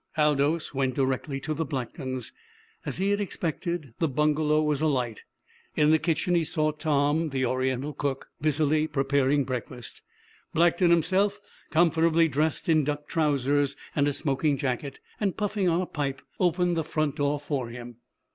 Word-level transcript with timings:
Aldous 0.17 0.73
went 0.73 0.95
directly 0.95 1.39
to 1.41 1.53
the 1.53 1.63
Blacktons'. 1.63 2.31
As 2.87 2.97
he 2.97 3.11
had 3.11 3.21
expected, 3.21 3.93
the 3.99 4.07
bungalow 4.07 4.63
was 4.63 4.81
alight. 4.81 5.21
In 5.75 5.91
the 5.91 5.99
kitchen 5.99 6.33
he 6.33 6.43
saw 6.43 6.71
Tom, 6.71 7.29
the 7.29 7.45
Oriental 7.45 7.93
cook, 7.93 8.29
busy 8.41 8.87
preparing 8.87 9.43
breakfast. 9.43 10.01
Blackton 10.55 10.89
himself, 10.89 11.39
comfortably 11.69 12.27
dressed 12.27 12.67
in 12.67 12.83
duck 12.83 13.07
trousers 13.07 13.75
and 13.95 14.07
a 14.07 14.13
smoking 14.13 14.57
jacket, 14.57 14.99
and 15.19 15.37
puffing 15.37 15.69
on 15.69 15.81
a 15.81 15.85
pipe, 15.85 16.23
opened 16.39 16.75
the 16.77 16.83
front 16.83 17.17
door 17.17 17.39
for 17.39 17.69
him. 17.69 17.97